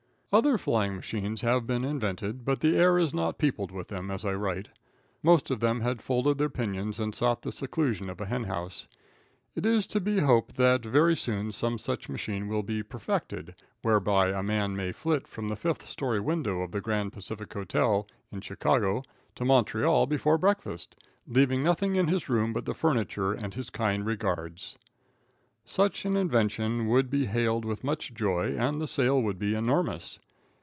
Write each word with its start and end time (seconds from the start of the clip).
Other 0.33 0.57
flying 0.57 0.95
machines 0.95 1.41
have 1.41 1.67
been 1.67 1.83
invented, 1.83 2.45
but 2.45 2.61
the 2.61 2.77
air 2.77 2.97
is 2.97 3.13
not 3.13 3.37
peopled 3.37 3.69
with 3.69 3.89
them 3.89 4.09
as 4.09 4.23
I 4.23 4.31
write. 4.33 4.69
Most 5.21 5.51
of 5.51 5.59
them 5.59 5.81
have 5.81 5.99
folded 5.99 6.37
their 6.37 6.47
pinions 6.47 7.01
and 7.01 7.13
sought 7.13 7.41
the 7.41 7.51
seclusion 7.51 8.09
of 8.09 8.21
a 8.21 8.27
hen 8.27 8.45
house. 8.45 8.87
It 9.55 9.65
is 9.65 9.85
to 9.87 9.99
be 9.99 10.19
hoped 10.21 10.55
that 10.55 10.85
very 10.85 11.17
soon 11.17 11.51
some 11.51 11.77
such 11.77 12.07
machine 12.07 12.47
will 12.47 12.63
be 12.63 12.81
perfected, 12.81 13.55
whereby 13.81 14.29
a 14.29 14.41
man 14.41 14.73
may 14.73 14.93
flit 14.93 15.27
from 15.27 15.49
the 15.49 15.57
fifth 15.57 15.85
story 15.85 16.21
window 16.21 16.61
of 16.61 16.71
the 16.71 16.79
Grand 16.79 17.11
Pacific 17.11 17.53
Hotel, 17.53 18.07
in 18.31 18.39
Chicago, 18.39 19.03
to 19.35 19.43
Montreal 19.43 20.05
before 20.05 20.37
breakfast, 20.37 20.95
leaving 21.27 21.61
nothing 21.61 21.97
in 21.97 22.07
his 22.07 22.29
room 22.29 22.53
but 22.53 22.63
the 22.63 22.73
furniture 22.73 23.33
and 23.33 23.53
his 23.53 23.69
kind 23.69 24.05
regards. 24.05 24.77
Such 25.63 26.03
an 26.05 26.17
invention 26.17 26.87
would 26.87 27.09
be 27.11 27.27
hailed 27.27 27.65
with 27.65 27.83
much 27.83 28.15
joy, 28.15 28.55
and 28.57 28.81
the 28.81 28.87
sale 28.87 29.21
would 29.21 29.37
be 29.37 29.53
enormous. 29.53 30.17